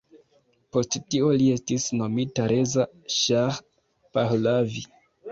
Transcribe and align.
Post 0.75 0.95
tio 1.15 1.27
li 1.41 1.49
estis 1.55 1.83
nomita 1.99 2.47
Reza 2.51 2.85
Ŝah 3.17 3.43
Pahlavi. 4.17 4.83